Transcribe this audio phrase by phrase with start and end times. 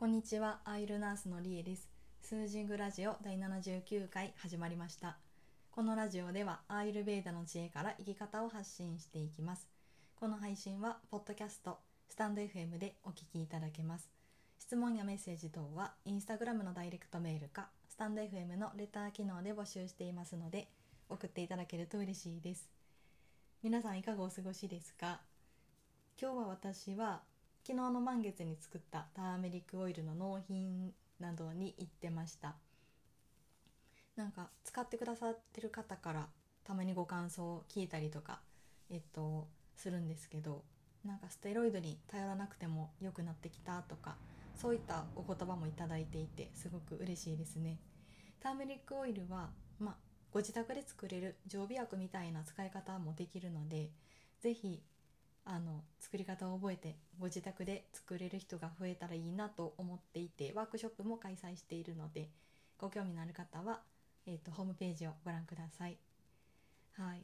[0.00, 1.86] こんにちは、アイルナースのりえです。
[2.22, 5.18] スージングラジオ第79回始まりました。
[5.70, 9.68] このラジオではアイルベーダの知恵から生き方を発信していきます。
[10.16, 14.10] この配信はポッドキャスト、スタンド FM でお聞きいただけます。
[14.58, 20.68] 質問やメッセージ等はインスタグラムのダイレクトメールかスタンド FM のレター機能で募集していますので
[21.10, 22.70] 送っていただけると嬉しいです。
[23.62, 25.20] 皆さんいかがお過ごしですか？
[26.18, 27.20] 今日は私は
[27.70, 32.56] 昨日の満月に作ったターメリックオイルの納品などに行ってました。
[34.16, 36.26] なんか使ってくださってる方から
[36.64, 38.40] たまにご感想を聞いたりとか
[38.90, 39.46] えっと
[39.76, 40.64] するんですけど
[41.04, 44.16] なんかステロイドに頼らなくても良くなってきたとか
[44.56, 47.78] そういったお言葉もいただいていてすごく嬉しいですね。
[48.40, 49.96] ターメリックオイルはまあ
[50.32, 53.90] ご自宅で作れる常備薬みたいな使い方もできるので
[54.40, 54.82] 是非
[55.44, 62.28] あの作り方を覚えてご自宅で作れる人が増えたらいいなと思っていてワークショップも開催しているので
[62.78, 63.80] ご興味のある方は、
[64.26, 65.98] えーと、ホームページをご覧ください。
[66.92, 67.22] はい、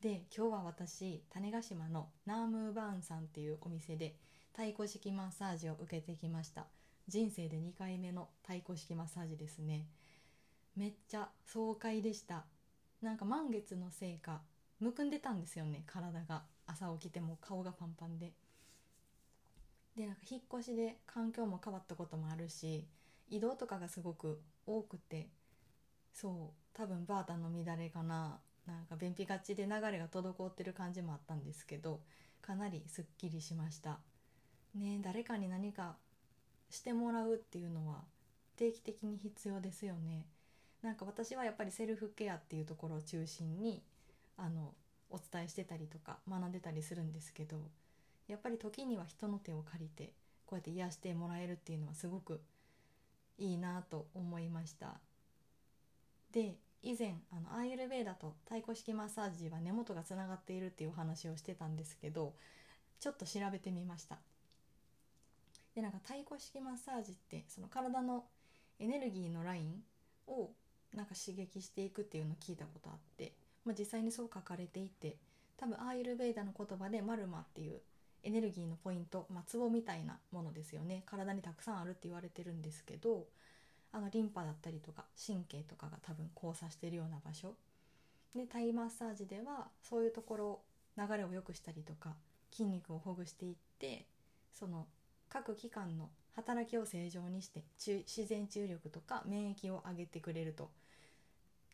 [0.00, 4.14] で今日は私種子島のナームーバーンさんっていうお店で
[4.52, 6.66] 太鼓式マッサージを受けてきました。
[7.08, 9.86] 人生で2回目の太鼓式マッサージですね。
[10.76, 12.44] めっちゃ爽快でした。
[13.02, 14.40] なんか満月のせいか
[14.80, 16.42] むくんでたんですよね体が。
[16.66, 18.32] 朝起きても顔がパンパンで。
[19.96, 22.84] でなんか引っ越しで環境も変わったこともあるし
[23.30, 25.28] 移動とかがすごく多くて
[26.12, 28.40] そう多分バータの乱れかな。
[28.66, 32.00] なんか便秘がちで流れが滞ってる感じもあったんですけど
[32.40, 33.98] かなりすっきりしました。
[34.74, 35.96] ね誰かに何か
[36.70, 38.02] してもらうっていうのは
[38.56, 40.24] 定期的に必要ですよね。
[40.82, 43.82] なんか私はやっぱりセルフケアっていうところを中心に
[44.36, 44.74] あの
[45.14, 47.56] お伝えしてたりとか学んでたりするんですけど
[48.26, 50.12] やっぱり時には人の手を借りて
[50.46, 52.40] こうやって癒してもらえるっていうのはすごく
[53.38, 54.94] いいなと思いました。
[56.32, 62.34] で以前あのアーユルベーダと太鼓式マッサージは根元がつながっているっていうお話をしてたんですけど
[63.00, 64.18] ちょっと調べてみました。
[65.74, 68.24] でなんか太鼓式マッサージってその体の
[68.78, 69.82] エネルギーのライン
[70.26, 70.50] を
[70.94, 73.32] なんか刺激していくっていうのを聞いたことあって
[73.64, 75.16] まあ、実際にそう書かれていて
[75.56, 77.80] 多分アーユルベーダの言葉でマルマっていう
[78.22, 83.26] エネルギーのポイント、まあ、ツボみたいなものですよね体にたくさんあるって言われてるんですけど
[83.92, 87.54] あのリンパだったりとか神経とかが多分交差してるような場所
[88.34, 90.60] でタイマッサージではそういうところ
[90.98, 92.14] 流れを良くしたりとか
[92.50, 94.06] 筋肉をほぐしていって
[94.52, 94.86] その
[95.28, 100.70] 各器官の働きを正常にして自然治癒力とか免疫を上げてくれると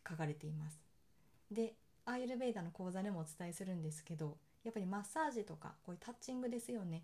[0.07, 0.90] 書かれています。
[1.51, 1.75] で
[2.05, 7.03] アーユルベーダの講座でもお伝えするんですけどやっぱりマッサージとかこういうタッチングですよね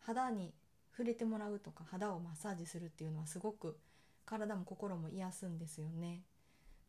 [0.00, 0.52] 肌に
[0.96, 3.76] 触れてもらうとか肌をマッサージするっていうのはすごく
[4.24, 6.22] 体も心も癒すんですよね。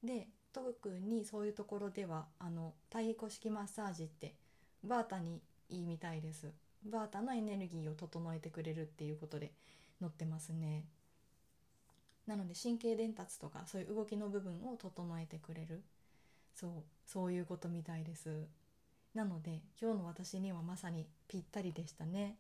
[0.04, 4.34] で特にそういうところではあの太鼓式マッサージって
[4.84, 6.52] バータにいいみたいです。
[6.86, 9.52] バータのエネルギーを整えてくれるっていうことで
[10.00, 10.86] 載ってますね。
[12.26, 15.84] なので神経伝達とかそういう動きの部分を整えてくれる
[16.60, 16.72] そう
[17.06, 18.48] そういうことみたいです。
[19.14, 22.36] なので今日の私にはまさにぴったりでしたね。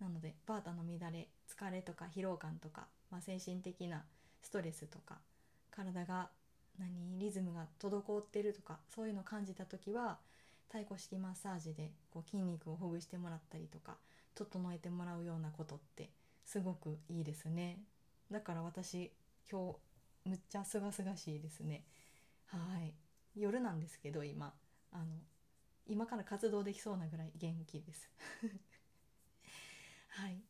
[0.00, 4.04] なのでバータの乱れ疲れとか疲労感とか、まあ、精神的な
[4.42, 5.18] ストレスとか
[5.70, 6.30] 体が
[6.78, 10.18] 何リズムが滞ってるとかそういうのを感じた時は
[10.68, 13.96] 太鼓式マッサージでこう筋肉をほぐしてもらったりとか
[14.34, 16.08] 整えてもらうようなことって
[16.46, 17.78] すごくいいですね。
[18.30, 19.12] だから私
[19.50, 19.74] 今
[20.24, 21.84] 日むっちゃすがすがしいですね。
[22.46, 23.03] はい。
[23.34, 24.54] 夜なんですけど今。
[24.92, 25.04] あの
[25.86, 28.10] 今から活動できそうなぐらい元気です。
[30.08, 30.40] はい。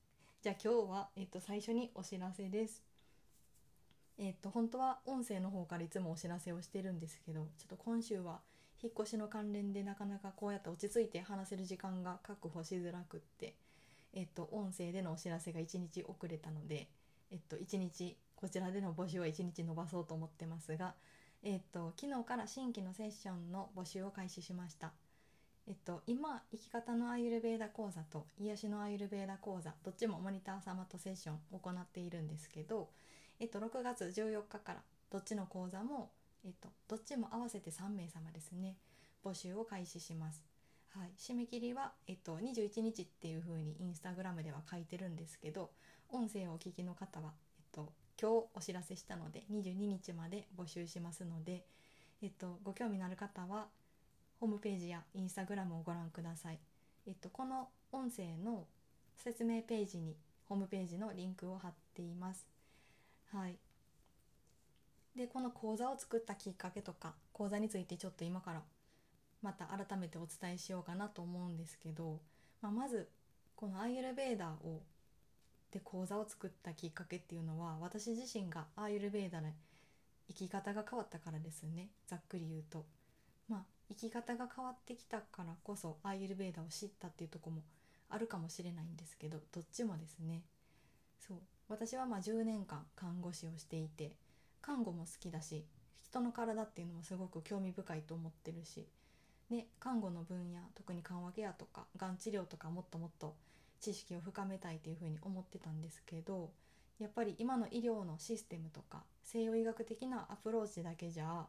[0.43, 2.85] じゃあ今日は、えっと、最初にお知らせです。
[4.17, 8.41] えっと本当は音声の方からいつもお知らせをしてるんですけどちょっと今週は
[8.81, 13.55] 引っ越しの関連でなかなかこうやって落ち着いて話せる時間が確保しづらくって
[14.13, 16.89] えっと音声でのお知らせが1日遅れたので
[17.31, 20.95] えっと1日こちらでの募集は1日延ばそうと思ってますが
[21.47, 24.93] えっと、昨日から新規のセッションの募集を開始しました。
[25.69, 32.89] えっと、今生き方のアイルベーダ講座と癒しのアイルベーダ講座どっちもモニター様とセッションを行っているんですけど、
[33.41, 36.11] えっと、6月14日からどっちの講座も、
[36.47, 38.77] えっと、どっちも合わせて3名様ですね
[39.23, 40.43] 募集を開始します。
[40.91, 45.71] はい、締め切りは、えっと、21日っていう風にインスタグラムでは書いてるんですけど
[46.09, 51.65] 音声をお聞きの方は、えっと、今日お知らせしたので22日まで募集しますので、
[52.23, 53.67] えっと、ご興味のある方は
[54.41, 56.59] ホームページやインスタグラムをご覧ください。
[57.07, 58.67] えっと、この音声の
[59.17, 60.17] 説明ページに
[60.49, 62.47] ホームページのリンクを貼っています
[63.33, 63.57] はい
[65.17, 68.63] でこの講座を作ったきっかけとか講座についてちょっと今から
[69.43, 72.21] また改めてお伝えしようかなと思うんですけど、
[72.61, 73.09] まあ、まず
[73.55, 74.83] このアイユルベーダーを
[75.75, 79.49] で講座を作ったきっかけっていうのは私自身がアーユルベーダで
[80.29, 81.89] 生き方が変わったからですね。
[82.07, 82.87] ざっくり言うと。
[83.49, 87.63] まあ生き方が変わってきたからこそアーユルベーダを知ったっていうとこも
[88.09, 90.43] あるかもしれないんですけどどっちもですね。
[91.19, 91.39] そう。
[91.69, 94.13] 私はまあ10年間看護師をしていて
[94.63, 95.65] 看護も好きだし
[96.05, 98.87] 人の体っていうのもすごく興味深いと思ってるし、
[99.51, 103.35] ね、看護の分野特に緩和ケアとかがん治療とかもっともっと
[103.85, 106.51] 知識を深めたいというふうに思ってたんですけど
[106.99, 111.47] やっぱり今の医療のシステムとか西洋医学的なアプローチだけじゃ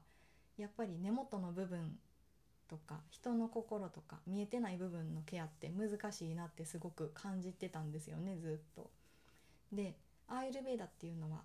[0.58, 1.98] やっぱり根元の部分
[2.68, 8.90] とか人の心とか見えてない部分のケアって難しいなってすごく感じてたんですよねずっと。
[9.72, 9.96] で
[10.28, 11.44] アーユルベーダっていうのは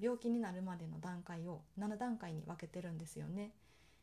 [0.00, 3.52] 病気になるまでの段階を7段階に分けてるんですよね。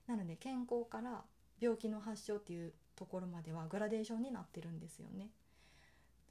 [0.08, 1.24] なので健康から
[1.60, 5.30] 病気の発症っていうところまではグラデーションになってるんですよね。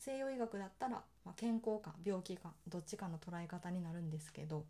[0.00, 4.64] 西洋医学だったら、まあ、健康か病気かどっちかの捉え方になるんですけど。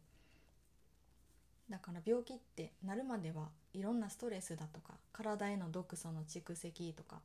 [1.71, 7.21] だから病気ってなるまではいろんなストレスだとか体への毒素の蓄積とか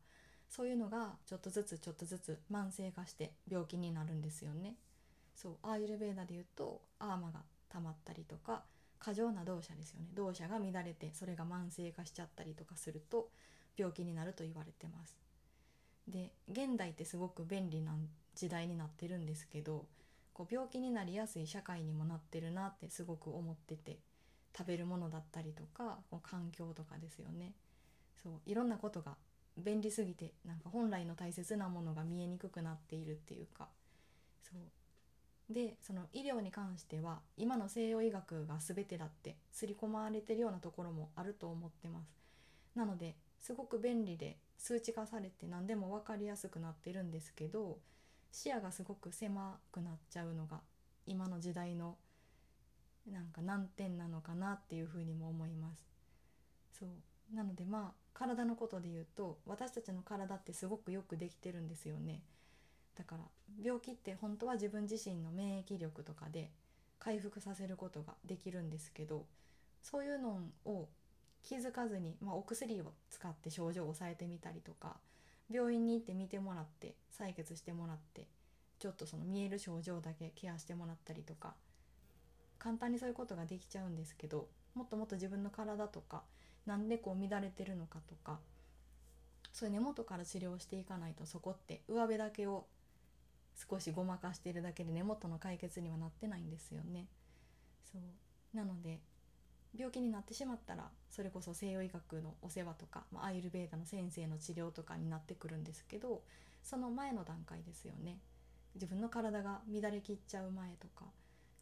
[0.52, 4.76] そういうのがちょっとずつちょっとずつ慢性化して病気になるんですよね。
[5.36, 8.62] そうアーユルベーダで言うとアーマが溜まったりとか
[9.00, 10.10] 過剰な動作ですよね。
[10.14, 13.30] 動作が乱れてそれが慢性化しちゃったりとかすると
[13.76, 15.25] 病気になると言われてます。
[16.08, 17.94] で現代ってすごく便利な
[18.36, 19.86] 時代になってるんですけど
[20.34, 24.00] こう病気になりやすい社会にもなってるなってすごく思ってて
[24.58, 27.54] 食べるものだったりとかこう環境とかですよね。
[28.22, 29.16] そういろんなことが
[29.58, 33.70] 便利すぎてなんか本来の大切なものが見えにくくなっているっていうか。
[34.44, 35.54] そう。
[35.54, 42.10] でその医療に関しては今の西洋医学が全てだって刷り込まれてるようなところもあると思ってます。
[42.76, 47.78] なのですごく便利で数値化されて何でも分かりやすくなってるんですけど
[48.32, 50.60] 視野がすごく狭くなっちゃうのが
[51.06, 51.96] 今の時代の
[53.12, 55.86] なんか難点なのかなっていうふうにも思います。
[56.72, 56.90] そう。
[57.36, 62.22] なのでまあ体のことで言うと私たちの体ってすごくよくできてるんですよね。
[62.98, 63.24] だから
[63.62, 66.50] 病気って本当は自分自身の免疫力とかで
[66.98, 69.26] 回復させることができるんですけど
[69.82, 70.88] そういうのを
[71.46, 74.98] 気づかずに、まあ、お薬を使って症状を抑えてみたりとか
[75.52, 78.28] 病院に行って見てもらって採血してもらって
[78.80, 81.54] ちょっとその見える症状だけケアしてもらったりとか
[82.58, 86.24] 簡単にそういうことができちゃうんですけどもっともっと自分の体とか
[86.66, 88.40] なんでこう乱れてるのかとか
[89.54, 92.66] そういう根元から治療していかないとそこって上辺だけを
[93.70, 97.08] 少しごまかしてるだけで根元の解決にはなってないんですよね。
[97.90, 99.00] そうなので
[99.78, 106.22] 病気になってしまったらそれこそ西洋医学のお世話とか、まあ、アイルベーダの先生の治療とかになってくるんですけど
[106.64, 108.18] その前の段階ですよね。
[108.74, 111.06] 自分の体が乱れきっちゃう前とか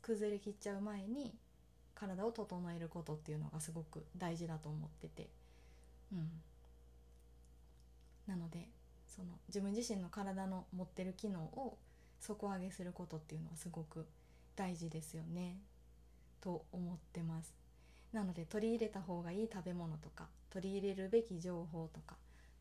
[0.01, 1.36] 崩れきっちゃう前に
[1.94, 5.30] 体を整えることっていうのがすごく大事だと思ってて。
[6.12, 6.30] うん。
[8.27, 8.69] なので
[9.06, 11.77] その自分自身の体の持ってる機能を
[12.19, 14.07] 底上げすることっていうのはすごく
[14.56, 15.57] 大事ですよね。
[16.42, 17.54] と思ってます。
[18.14, 22.16] なので取り入れた方がいい食べ物とか取り入れるべき情報とか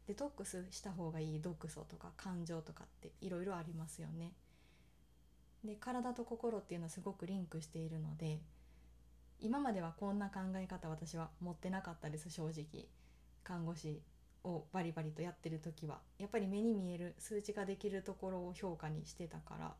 [0.06, 4.32] デトックスした方がいい毒素とか感情とかっていろいろありますよね。
[5.64, 8.40] で体と心っていうのはすごくリンクしているので
[9.38, 12.86] 今まではこんな考え方私は持ってなかったです正直。
[13.44, 14.02] 看護師
[14.44, 16.00] をバリバリとやってる時は。
[16.18, 19.74] やっぱり目に見える数値ができるところを評価にしてたから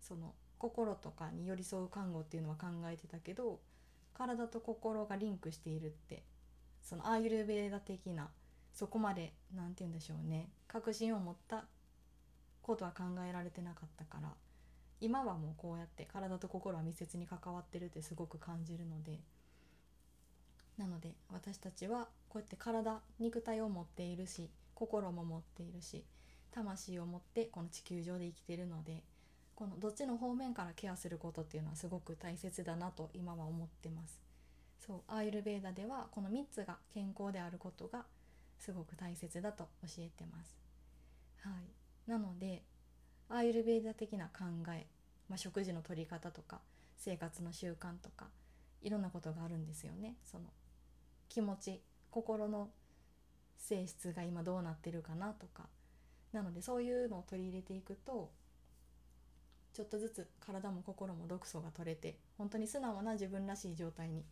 [0.00, 3.60] その心とかに寄り添う看護っていうのは考えてたけど
[4.18, 6.24] 体と心がリンクしているって
[6.82, 8.28] そのアーユルベーダ的な
[8.74, 11.64] そこまで何て言うんでしょうね確信を持った
[12.62, 14.28] ことは考えられてなかったから
[15.00, 19.20] 今はもうこうやって体と心は密接に関わってるってすごく感じるので。
[20.78, 26.04] なので私たちはこうやって体肉体を持っているし心も持っているし
[26.52, 29.02] 魂を持ってこの地球上で生きているので
[29.58, 34.20] このどっちの方面からケアすることっていうのはすごく大切だなと今は思ってます。
[34.78, 38.04] そうアーユルベーダではこの3つが健康であることが
[38.60, 40.56] すごく大切だと教えてます。
[41.40, 41.50] は
[42.06, 42.08] い。
[42.08, 42.62] なので
[43.28, 44.86] アーユルベーダ的な考え、
[45.28, 46.60] まあ、食事の取り方とか
[46.96, 48.28] 生活の習慣とか
[48.80, 50.14] いろんなことがあるんですよね。
[50.22, 50.44] その
[51.28, 52.68] 気持ち心の
[53.56, 55.64] 性質が今どうなってるかなとか。
[56.32, 58.30] なのでそういうのを取り入れていくと
[59.72, 64.24] ちょっとずつ体も心も毒素が取れて本当に素直な自分らしい状態に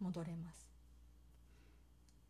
[0.00, 0.68] 戻れます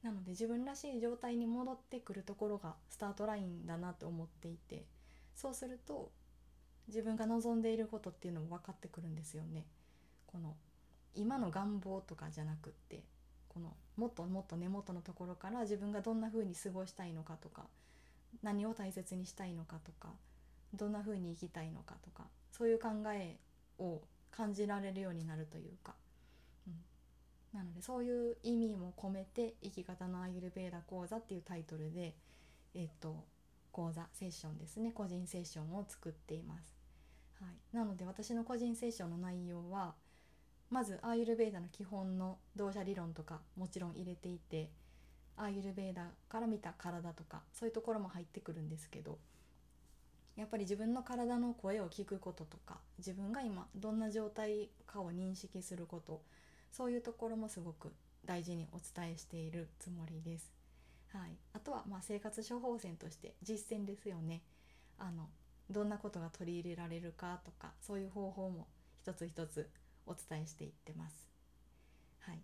[0.03, 4.85] なので自分らしい状態に戻ってくるところがスタートラインだなと思っていて
[5.35, 6.11] そうすると
[6.89, 9.65] 自分が望んでいることっていうのも分かってくるんですよね。
[10.27, 10.55] この
[11.15, 13.03] 今の願望とかじゃなくって
[13.49, 17.67] このもっともっと根元のところから自分がどんな風に過ごしたいのかとか
[18.43, 20.09] 何を大切にしたいのかとか
[20.75, 23.37] どんな風に生きたいのかとかそういう考え
[23.79, 25.95] を感じられるようになるというか、
[26.67, 32.15] うん、なのでそういう意味も込めて「生き方のアーユルベーダ講座」っていうタイトルで、
[32.75, 33.25] えっと、
[33.73, 34.93] 講座セッションですね。
[34.93, 36.75] 個人セッションを作っています。
[37.41, 39.95] はい、なので私の個人セッションの内容は
[40.71, 44.71] まずアーユルベーダの基本の動作理論とかもちろん入れていて
[45.37, 49.19] アーユルベーダから見た体とかそういうところも入ってくるんですけど
[50.37, 56.23] やっぱり自分の体の声を聞くこととか自分が今どんな状態かを認識すること
[56.73, 57.93] そういうところもすごく
[58.25, 60.53] 大事にお伝えしているつもりです。
[61.13, 64.43] はい、あとはまあ生活処方箋として実践ですよね。
[64.99, 65.29] あの
[65.71, 68.67] どんなことが取り入れられるかとかそういう方法も
[68.99, 69.71] 一つ一つ
[70.07, 71.29] お伝えしていってます。
[72.21, 72.41] はい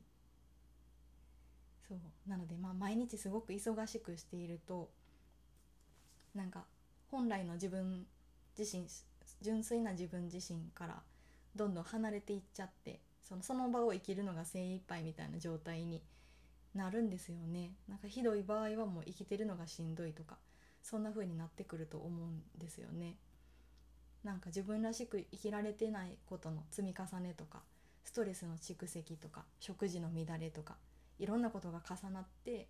[1.89, 4.91] そうなのでまあ毎日すごく忙しくしていると
[6.37, 6.65] なんか
[7.11, 8.07] 本来の自分
[8.59, 8.87] 自身
[9.41, 11.03] 純粋な自分自身から
[11.57, 16.03] どんどん離れていっちゃってそのその場を生きるのが精一杯みたいな状態に
[16.75, 20.37] なるんですよねなんかひどい場合はもう生きてるのがしんどいとか
[20.83, 23.17] そんな風になってくると思うんですよね。
[24.25, 27.63] なんか自分らしく生きられてないことの積み重ねとか
[28.05, 30.77] ストレスの蓄積とか食事の乱れとか
[31.19, 32.69] いろんなことが重なって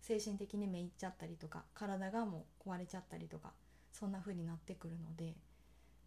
[0.00, 3.52] 精神的にめいっちゃったりとか体がもう壊れちゃったりとか
[3.92, 5.34] そんな風になってくるので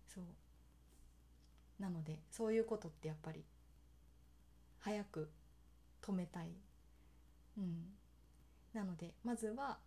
[0.07, 0.23] そう。
[1.79, 3.43] なのでそういうことってやっぱり
[4.79, 5.29] 早く
[6.01, 6.51] 止めたい、
[7.57, 7.87] うん、
[8.73, 9.79] なのでまずは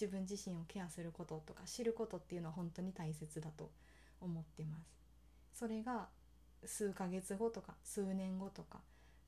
[0.00, 3.70] 自分自身をケアすることとか知ることっていうのは本当に大切だと
[4.20, 5.58] 思ってます。
[5.58, 6.08] それが
[6.64, 8.80] 数ヶ月後とか数年後とか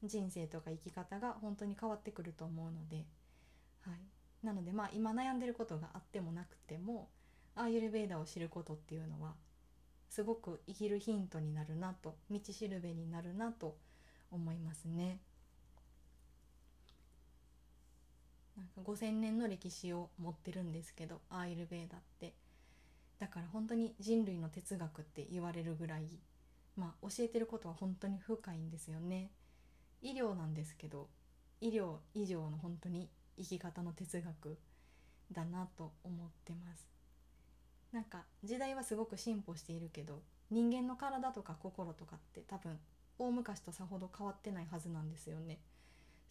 [0.05, 3.07] 人生とか生き方が本当に変わってくると思うので、
[3.81, 7.09] はい、なのでまあ今悩んでることがあってもなくても
[7.59, 9.35] アーユルベーダを知ることっていうのは
[10.09, 13.77] すごく生きるヒントになるなと道しるべになるなと
[14.31, 15.19] 思いますね。
[18.57, 22.35] なんか5,000年の歴史を持ってるんですけどアーユルベーダって。
[23.19, 26.07] だから本当に人類の哲学って言われるぐらい
[26.77, 29.31] まあ教えてることは本当に深いんですよね。
[30.01, 31.09] 医療なんですけど
[31.61, 34.59] 医療以上の本当に生き方の哲学
[35.33, 36.98] だなと思ってます。
[37.93, 42.79] なんか時代はすごく進歩しているけど人間の体とか心とかって多分
[43.19, 45.59] 大昔とさほど変わってないはずなんですよね。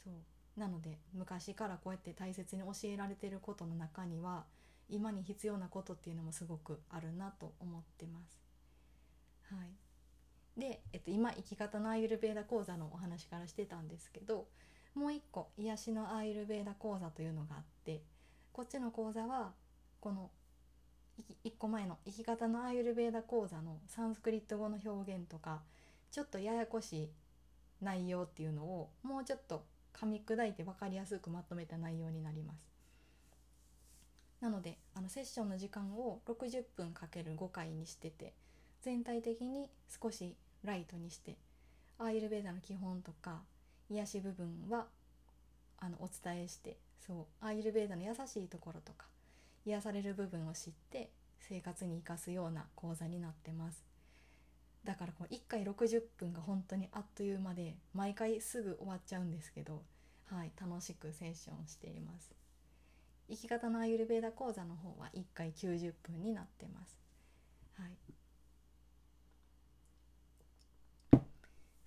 [0.04, 0.60] そう。
[0.60, 4.46] なので昔からこうやって大切に教えられてることの中には
[4.90, 8.40] 今に必要なことっていうのもすごくあるなと思ってます。
[9.54, 14.48] はい、で、えっと、今生き方のアーユルベーダ講座のお話からしてたんですけど
[14.94, 18.02] もう一個癒しのアーユルベーダ講座というのがあって
[18.52, 19.54] こっちの講座は
[20.02, 20.32] この
[21.44, 25.62] 1個前の生き方のアーユルベーダ講座のサンスクリット語の表現とか
[26.12, 27.10] ちょっとややこしい
[27.82, 32.68] 内容っていうのをもうちょっと噛み砕いて分かりやすくまとめた内容になります。
[34.42, 38.34] なのであのセッションの時間を60分かける5回にしてて
[38.82, 39.70] 全体的に
[40.02, 41.38] 少しライトにして
[41.98, 43.42] アーユルベーダの基本とか
[43.90, 44.86] 癒し部分は
[45.80, 49.06] あのお伝えしてそうアーユルベーダの優しいところとか
[49.68, 53.84] 癒される部分を知って生活に生かすような講座になってます。
[54.86, 59.84] だからこの1回60分が本当にあっという間で毎回すぐ終わっちゃうんですけど
[60.28, 62.32] はい楽しくセッションしています。
[63.30, 66.98] 生き方のアユルベーダ講座の方は1回90分になってます。
[67.74, 67.98] はい、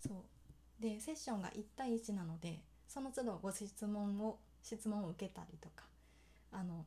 [0.06, 0.26] そ
[0.78, 0.82] う。
[0.82, 5.84] でセッションが1対1なのでその都度ご質問を質問を受けたりとか
[6.52, 6.84] あの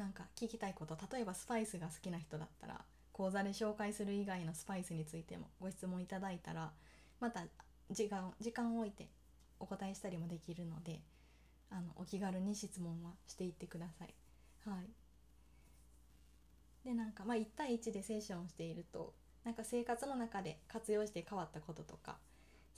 [0.00, 2.80] なんか聞きたいこと例えばスパイスが好きな人だったら
[3.12, 6.72] 講座で紹介する以外のスパイスについてもご質問いただいたら
[7.20, 7.42] また
[7.90, 9.10] 時間時間を置いて
[9.58, 11.02] お答えしたりもできるので
[11.70, 14.14] あのお気軽に質問はしていってください。
[14.64, 14.78] は
[16.84, 19.12] い、でなんかまあ1対1でセッションをしていると
[19.44, 22.16] なんか生活の中で活用して変わったこととか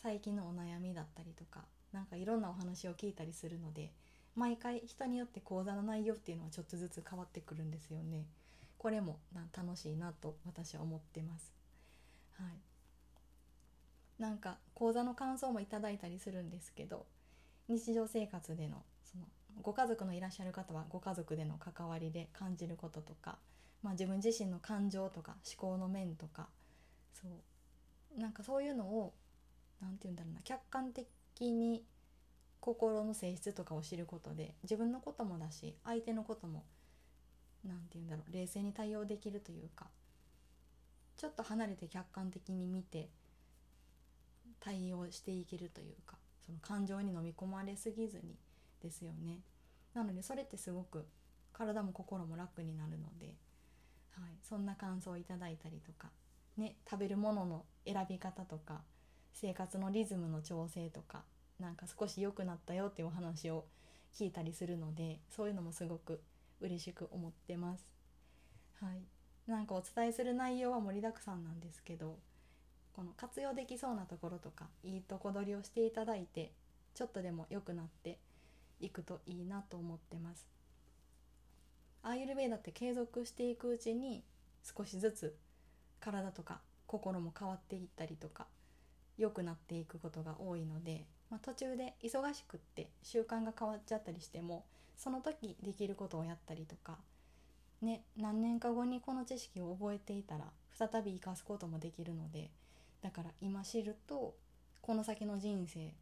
[0.02, 3.92] 最近のお悩みだったりとかなんかいろんなお話を聞いたりするので
[4.34, 8.24] 毎回人によって講座の内容っていうのはちょっとずつ変わってくるんですよね。
[8.78, 11.52] これもな楽しいなと私は思ってます。
[12.34, 12.72] はい
[14.22, 17.06] なんか講座の感想もいただいたりするんですけど
[17.68, 19.24] 日常生活でのその
[19.62, 23.38] ご家族のいらっしゃる方はご家族での関わりで感じることとか、
[23.82, 26.46] まあ、自分自身の感情とか思考の面とか
[27.12, 29.12] そうなんかそういうのを
[29.80, 31.06] 何て言うんだろうな客観的
[31.40, 31.82] に
[32.62, 36.62] 心の性質とかを知ることで自分のこともだし相手のことも
[37.66, 39.86] 何て言うんだろう冷静に対応できるというか
[41.16, 43.08] ちょっと離れて客観的に見て
[44.60, 46.16] 対応していけるというか
[46.46, 48.36] その感情に飲み込まれすぎずに
[48.80, 49.40] ですよね。
[49.92, 51.04] なのでそれってすごく
[51.52, 53.34] 体も心も楽になるので、
[54.10, 56.10] はい、そんな感想をいただいたりとか、
[56.56, 58.82] ね、食べるものの選び方とか
[59.32, 61.24] 生活のリズムの調整とか
[61.62, 63.64] なんか少し良くなったよっていうお話を
[64.12, 66.20] 聞いたりするのでそういうのもすごく
[66.60, 67.86] 嬉しく思ってます。
[68.80, 69.02] はい、
[69.46, 72.18] なんかお伝えする内容は盛りだくさんなんですけど
[72.92, 76.52] この活用できそうなところとかいいとこ取りをしていただいて
[76.94, 78.18] ちょっとでも良くなって
[78.80, 80.46] いくといいなと思ってます。
[82.02, 84.24] アーユルベーダって継続していくうちに
[84.64, 85.36] 少しずつ
[86.00, 88.48] 体とか心も変わっていったりとか
[89.16, 94.66] 良くなっていくことが多いのでまあ、途中で忙しくって習慣が変わっちゃったりしても
[94.98, 96.98] その時できることをやったりとか、
[97.80, 100.44] ね、何年か後にこの知識を覚えていたら
[100.78, 102.50] 再び生かすこともできるので
[103.00, 104.34] だから今知ると
[104.82, 105.94] この先の人生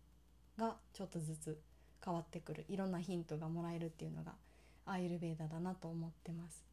[0.59, 1.61] がちょっとずつ
[2.05, 4.33] 変わってくるいろんなヒントがもらえるっていうのが
[4.85, 6.65] アーユルベーダだなと思ってます。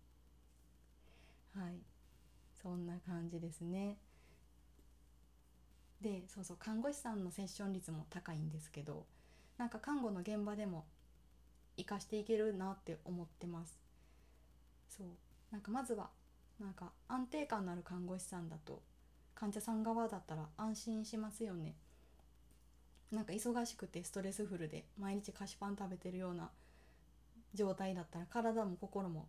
[1.56, 1.76] はい
[2.60, 3.98] そんな感じですね。
[6.01, 9.06] でそうそう看護師さんのセッション率も高いんですけど
[9.58, 10.86] なんか看護の現場でも
[11.77, 13.80] 生かしていけるなって思ってます。
[14.89, 15.08] そう。
[15.51, 16.10] なんかまずは
[16.60, 18.82] なんか安定感のある看護師さんだと
[19.36, 21.75] 患者さん側だったら安心しますよね。
[23.12, 26.50] なんか忙しくてストレスフルで毎日菓子パン食べてるような
[27.53, 29.27] 状態だったら体も心も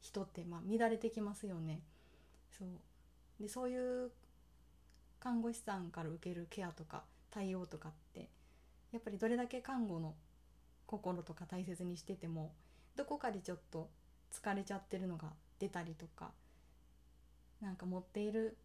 [0.00, 1.80] 人ってまあ乱れてきますよね。
[2.56, 2.68] そう。
[3.42, 4.10] でそういう
[5.26, 8.28] 看護師さんから受けるケアとか対応とかって
[8.92, 10.14] やっぱりどれだけ看護の
[10.86, 12.52] 心とか大切にしてても
[12.94, 13.90] どこかでちょっと
[14.32, 16.30] 疲れちゃってるのが出たりとか
[17.60, 18.56] なんか持っている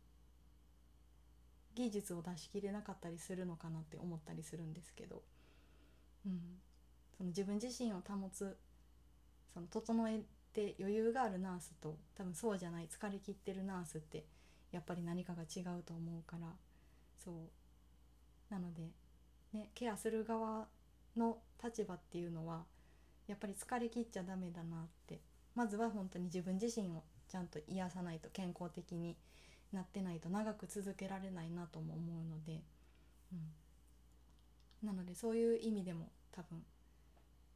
[1.73, 5.23] 技術を出し切れなかったりするのかなって思ったりするんですけど、
[6.27, 6.39] うん、
[7.17, 8.55] その自分自身を保つ
[9.51, 10.19] その整え
[10.53, 14.25] て余裕があるナースと多分そうじゃない疲れ切ってるナースって
[14.71, 16.47] やっぱり何かが違うと思うから。
[17.23, 18.53] そう。
[18.53, 18.91] なので、
[19.53, 20.67] ね、ケアする側
[21.15, 22.63] の立場っていうのは
[23.27, 25.19] やっぱり疲れ切っちゃダメだなって。
[25.55, 29.17] まずは本当に自分自身をちゃんと癒さないと健康的に
[29.73, 32.61] なってないと長く続けられないなとも思うので、
[33.31, 36.61] うん、なのでそういう意味でも多分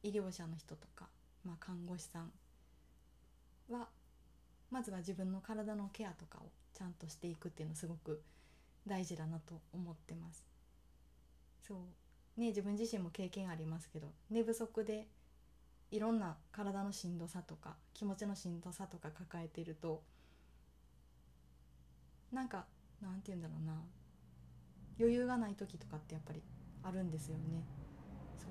[0.02, 1.08] 医療者の人とか、
[1.44, 2.30] まあ、看護師さん
[3.70, 3.88] は
[4.70, 8.20] まずは自分の体のケアとかをちゃんとしていくっていうのすごく
[8.86, 10.44] 大事だなと思ってます。
[11.62, 15.08] そうね自分自身も経験ありますけど寝不足で
[15.90, 20.02] いろんな体のしんどさとか気持ちのしんどさとか抱えていると
[22.30, 22.66] なんか
[23.00, 23.72] なんて言うんだろうな
[24.98, 26.42] 余裕がない時とかってやっぱり
[26.82, 27.64] あるんですよね。
[28.38, 28.46] そ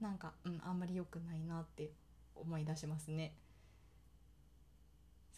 [0.00, 1.90] うなんか、うん、あんまり良くないなって
[2.34, 3.32] 思い出しますね。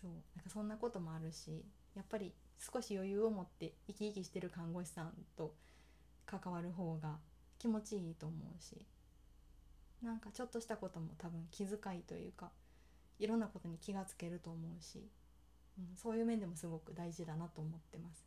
[0.00, 5.54] そうなんかそんなこともあるしやっぱり少し余裕を持って生き生きしてる看護師さんと
[6.26, 7.16] 関わる方が
[7.58, 8.84] 気持ちいいと思うし
[10.02, 12.50] なんかちょっとしたことも多分気遣いというか
[13.18, 15.08] いろんなことに気がつけると思うし、
[15.78, 18.26] うん、そういう面でもすごく大事だなと思ってます。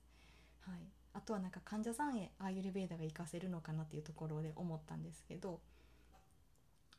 [0.61, 0.79] はい、
[1.13, 5.59] あとはなんか患者さんへアーユルベーダが活かせるのかなっていうところで思ったんですけど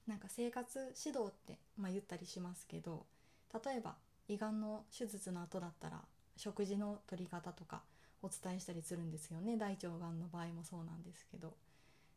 [0.06, 3.06] なんか生活指導って、まあ、言ったりしますけど
[3.64, 3.96] 例えば
[4.31, 6.01] 胃がんの手術の後だったら
[6.37, 7.83] 食事の取り方とか
[8.23, 9.57] お伝えしたりするんですよね。
[9.57, 11.53] 大腸がんの場合もそうなんですけど。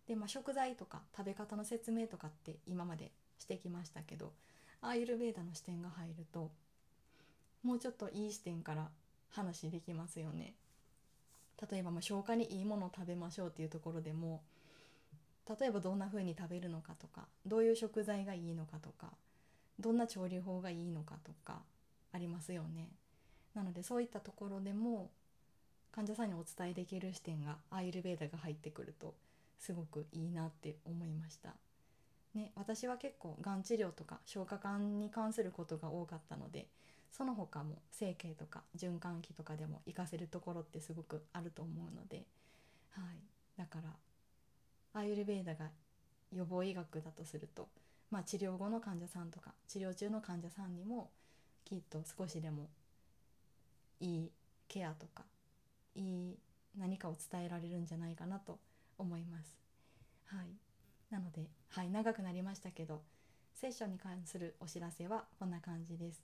[0.08, 4.32] で、まあ、食材とか食べ方の説明とかって今までしてきましたけど
[4.82, 6.52] アーユルベーダの視点が入ると
[7.63, 8.89] もうちょっといい視点から
[9.32, 10.54] 話できますよね。
[11.71, 14.43] 例えばま消化にいいものを食べましょうっていうところでも
[15.60, 19.08] 例えばどんな風に食べるのかとかどういう食材がいいのかとか
[19.80, 21.62] どんな調理法がいいのかとか
[22.13, 22.89] ありますよね。
[23.54, 25.12] なのでそういったところでも
[25.91, 29.13] 患者さんにお伝えできる視点がアーユルベーダが入ってくると
[29.60, 31.54] すごくいいなって思いました。
[32.34, 36.65] ね、私は結構がん治療とか消化管に関することが多かったので
[37.12, 42.26] その他も整形とか循環器とかでも活かせるところってすごくあると思うので、
[42.89, 43.06] はい、
[43.56, 43.89] だから
[44.99, 45.69] アーユルベーダが
[46.32, 47.69] 予防医学だとすると、
[48.10, 51.12] まあ、治療後の患者さんとか治療中の患者さんにも
[51.65, 52.69] きっと少しでも
[53.99, 54.32] いい
[54.67, 55.23] ケアとか
[55.95, 56.38] いい
[56.78, 58.60] 何かを伝えられるんじゃないかなと
[58.97, 59.58] 思います。
[60.26, 60.47] はい、
[61.12, 63.02] なので、はい、長くなりましたけど
[63.54, 66.23] セッションに関するお知らせはこんな感じです。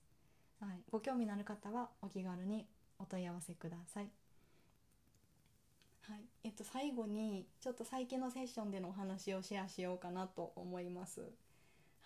[0.60, 2.66] はい、ご興味のある方はお気軽に
[2.98, 4.10] お問い合わせください。
[6.02, 11.22] はいえっと、最後にちょっと最近のセッションでのお話をシェアしようかなと思います。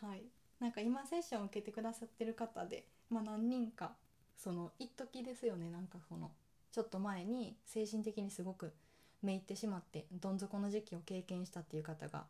[0.02, 0.24] はい、
[0.60, 3.94] なんか今セッションを受けてくださってる方で、まあ、何人か
[4.38, 6.32] その一時ですよねなんかこの
[6.72, 8.74] ちょっと前に精神的にすごく
[9.22, 12.26] めいってしまってどん底の時期を経験したっていう方が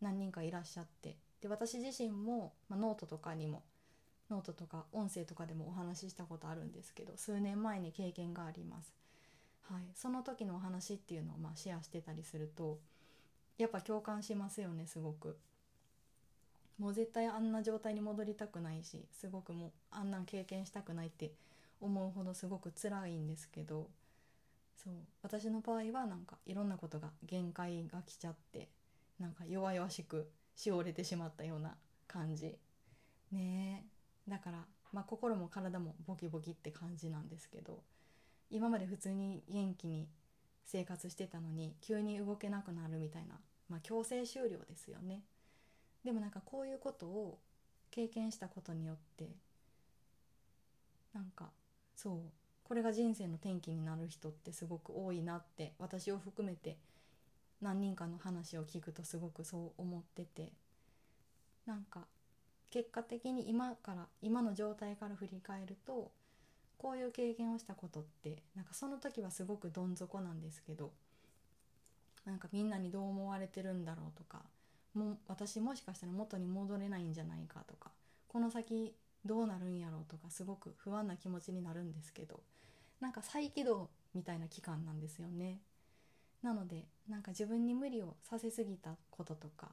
[0.00, 3.62] 何人かいらっしゃってで私自身も、まあ、ノートとかにも
[4.30, 8.92] ノートとか音声とかでもお話ししたことあるんですけど数年前に経験があります。
[9.62, 12.78] はい、その時のお話っていうのをまあシェアしてたりすると
[13.56, 15.38] やっぱ共感しますよねすごく。
[16.78, 21.32] もう絶対あんな状態に戻りたくないしすごくもうあんなん経験したくないって
[21.80, 23.88] 思うほどすごく辛いんですけど
[24.82, 28.68] そう私の場合はなんかいろんなことが限界が来ちゃって
[29.18, 32.56] なんか弱々しくしおれてしまったような感じ。
[33.32, 33.86] ね
[34.28, 37.82] だから、まあ、心も体もボキボキって感じなんですけど
[38.50, 40.08] 今まで普通に元気に
[40.64, 43.34] 生活してたのに急に動けなくなるみたいな、
[43.68, 45.22] まあ、強制終了ですよね。
[46.04, 47.38] でもなんかこういうことを
[47.90, 49.28] 経験したことによって
[51.14, 51.50] なんか
[51.96, 52.20] そう
[52.64, 56.76] これが人生の転機になる人ってすごく多いなって私を含めて
[57.60, 60.50] 何人かの話を聞くとすごくそう思ってて
[61.66, 62.00] なんか
[62.70, 66.10] 結果的に今から今の状態から振り返ると
[66.78, 70.90] こういう経験をしたことってなんかその時はすごくどん底なんですけど
[72.26, 74.42] なんかみんなにどう思われてるんだろうとか
[74.94, 77.90] も私もしかしたら元に戻れないんじゃないかとか
[78.28, 82.40] この先どうなるんやろうとかすごく不安な気持ちになるんですけど
[83.00, 85.60] なんか再起動みたいな期間なんですよね。
[86.42, 89.68] なのでなんか自分に無理をさせすぎたこととか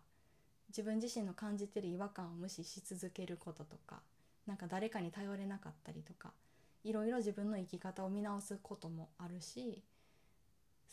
[0.70, 4.00] 自分自身の感じてる違和感を無視し続けることとか
[4.48, 6.32] なんか誰かに頼れなかったりとか
[6.86, 9.84] いろいろ自分の生き方を見直すこともあるし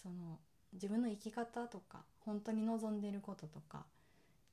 [0.03, 0.39] その
[0.73, 3.87] 自分の生き方とか本当に望んでることとか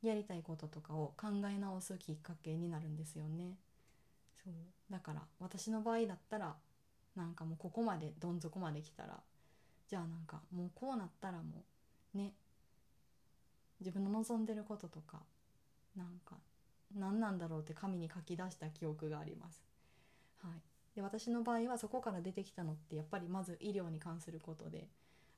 [0.05, 3.57] やりたいこととかを考え直すきっかけになるんですよね。
[4.43, 4.53] そう
[4.91, 6.55] だから私の場合だったら
[7.15, 9.19] なんかもうここまでどん底まで来たら
[9.87, 11.63] じゃあなんかもうこうなったらも
[12.13, 12.33] うね
[13.79, 15.21] 自分の望んでることとか
[15.95, 16.35] なんか
[16.95, 19.63] 何なんだろうって紙に書き出した記憶があります。
[20.41, 20.61] はい、
[20.95, 24.87] で私の場合はそこから出てきたのってやっぱりまず医療に関することで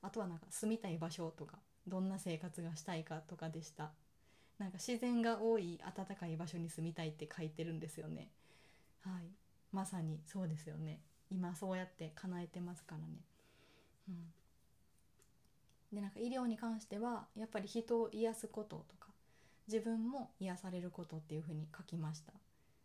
[0.01, 3.91] あとはなんか住みたい場所とかどんな生活がしたいかとかでした
[4.59, 8.31] なんか自然が多い暖かい場所に住みたいって書いてるんですよね。
[9.01, 9.29] はい。
[9.71, 11.01] まさにそうですよね。
[11.29, 13.19] 今そうやって叶えてますからね。
[14.09, 14.33] うん。
[15.93, 19.07] でなんか医療に関してはやっぱり人を癒すこととか
[19.67, 22.33] 自分も癒されることっていうふうに書きました。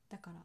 [0.08, 0.36] だから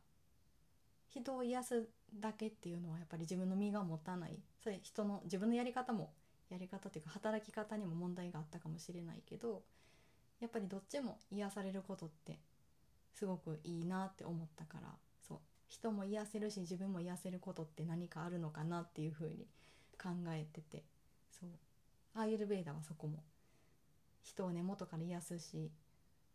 [1.10, 4.40] 人を癒すだけっていうのはやっぱり自分の身が持たない。
[4.64, 6.14] それ人の自分のやり方も
[6.50, 9.64] やり方っていうか働き方にも問題があったかもしれないけど
[10.40, 12.40] やっぱりどっちも癒されることって
[13.14, 14.90] すごくいいなって思ったから
[15.28, 19.48] そう人も癒せるし自分も癒せることって何かあるのかなっていうふうに
[20.02, 20.84] 考えてて
[21.32, 21.50] そう
[22.14, 23.24] アーユルベーダはそこも
[24.22, 25.72] 人を根元から癒すし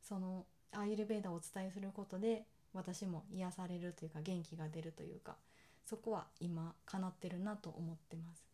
[0.03, 5.37] そのアーユルベーダをお伝えすることで私も癒されるというか元気が出るというか
[5.85, 8.47] そこは今叶ってるなと思ってます。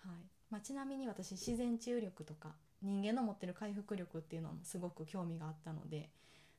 [0.00, 0.12] はい
[0.50, 6.10] まあ、ちなみに私自然治癒力とか人間の持ってる回復力っていうのもすごく興味があったので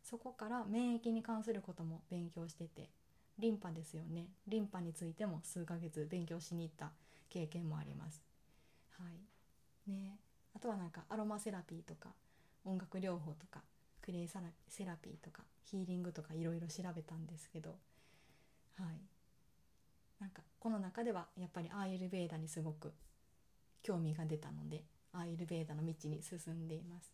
[0.04, 2.90] そこから免疫に関することも勉強してて
[3.38, 4.28] リンパですよね。
[4.48, 6.92] リンパについても数ヶ月勉強しに行った
[7.30, 8.22] 経験もあります。
[8.98, 9.06] は
[9.88, 9.92] い。
[9.92, 10.20] ね、
[10.54, 12.10] あとはなんかアロマセラピーとか
[12.66, 13.62] 音楽療法とか
[14.02, 14.40] クレイセ
[14.86, 17.78] ラピーとかヒーリングとかいろいろ調べたんですけど
[18.78, 19.02] はい。
[20.20, 22.94] なんかこの中ではやっぱりアーユルベーダにすごく
[23.82, 27.13] 興味が出たのでアーユルベーダの道に進んでいます。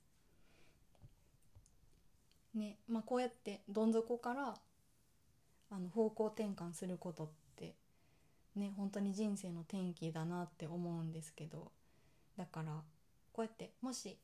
[2.54, 4.56] ねまあ、こうやってどん底から
[5.70, 7.28] あの方向転換することっ
[7.58, 7.76] て
[8.56, 11.72] ね本当に人生の転機だなって思うんですけど
[12.38, 12.72] だから
[13.34, 14.18] こうやってもし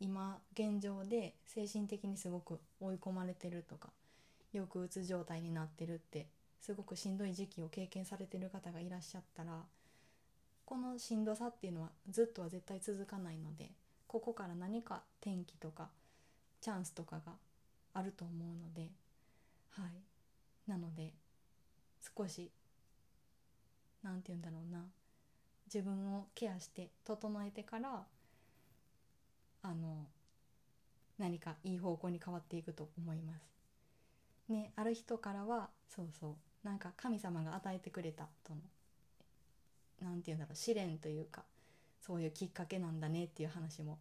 [0.00, 3.90] 今現状で精神的にすごく追い込まれてるとか
[4.52, 6.26] 抑うつ状態になってるって
[6.60, 9.60] すごくしんどい時期を経験されてる方がいらっしゃったら
[10.64, 13.70] このしんどさっていうのはずっとは絶対続かないので
[14.06, 15.88] ここから何か転機とか
[16.60, 17.32] チャンスとかが
[17.92, 18.90] あると思うので
[19.70, 21.12] はいなので
[22.16, 22.50] 少し
[24.02, 24.84] 何て言うんだろうな
[25.66, 28.04] 自分をケアして整えてから
[29.62, 30.06] あの
[31.18, 33.54] 何かいい方向に変わっていくと思います。
[34.48, 38.60] ね、ある人からはそうそうなんか神様が与えてくれたとの
[40.02, 41.42] 何て言うんだろう試練というか
[42.00, 43.98] そういうきっかけなんだねっていう話も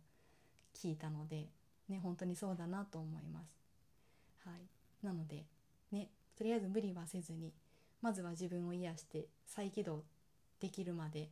[0.76, 1.48] 聞いたので、
[1.90, 3.54] ね、本当にそうだなと思います。
[4.46, 5.46] はい、なので、
[5.92, 7.54] ね、とりあえず無理はせずに
[8.02, 10.04] まずは自分を癒して再起動
[10.60, 11.30] できるまで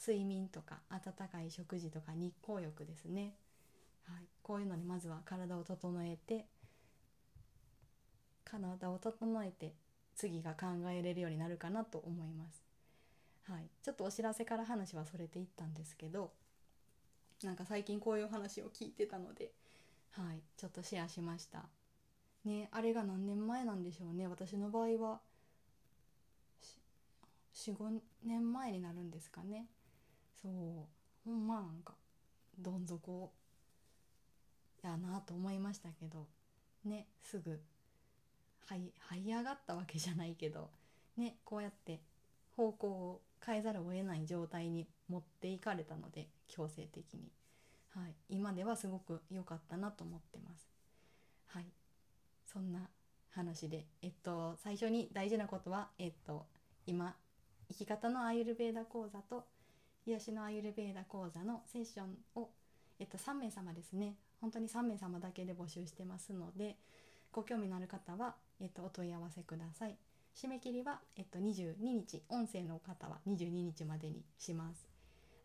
[0.00, 3.34] 睡眠とか温かい食事とか日光浴ですね、
[4.04, 6.46] はい、こういうのにまずは体を整えて
[8.44, 9.72] 体を整えて
[10.14, 12.63] 次が考えれるようになるかなと思います。
[13.48, 16.32] はい、ちょっとお知らせから話はそれていったんですけど
[17.42, 19.50] なんか最近こういう話を聞いてたので、
[20.12, 21.64] はい、ちょっとシェアしました。
[22.44, 24.26] ねあれが何年前なんでしょうね。
[24.26, 25.20] 私の場合は
[27.54, 29.66] 45年前になるんですかね。
[30.40, 30.50] そう。
[31.24, 31.94] ほんまなんか
[32.58, 33.32] どん底
[34.82, 36.26] やなと思いましたけど
[36.84, 37.58] ねすぐ
[38.66, 40.68] はい這い上がったわけじゃないけど
[41.16, 42.00] ねこうやって
[42.56, 47.30] 方向を変えざるを得ない状態に持っていかれたので強制的に、
[47.90, 50.68] はい、今ではすごく良かったなと思ってます。
[51.46, 51.66] はい。
[52.44, 52.88] そんな
[53.30, 56.46] 話でえっと最初に大事なことはえっと
[56.86, 57.14] 今
[57.68, 59.44] 生き方のアイルベーダ講座と
[60.06, 62.50] 癒しのアイルベーダ講座のセッションを、
[62.98, 64.16] えっと、3名様ですね。
[64.40, 66.76] 本当に3名様だけで募集してますので
[67.32, 69.96] ご興味のある方は、えっと、お問い合わせください。
[70.34, 74.88] 締め切りは、えっと、22日音声の方は22日までにします。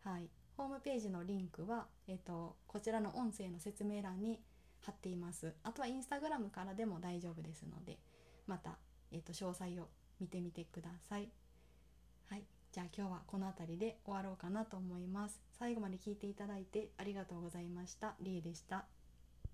[0.04, 0.28] はい。
[0.56, 4.40] ホームページのリンクは、えっと、こちらの音声の説明欄に
[4.80, 5.54] 貼っています。
[5.62, 7.98] あとはインスタグラムからでも大丈夫ですので
[8.46, 8.78] また、
[9.12, 9.88] えっと、詳細を
[10.20, 11.28] 見てみてください。
[12.28, 12.44] はい。
[12.72, 15.40] じゃあ今日はこの辺りで終わろうかなと思います。
[15.58, 18.14] 最後まで聞いていただいてありがとうございました。
[18.20, 18.99] りえでした。